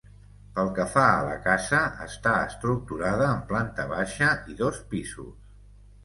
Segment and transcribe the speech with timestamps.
[0.53, 5.29] Pel que fa a la casa està estructurada en planta baixa i dos pisos.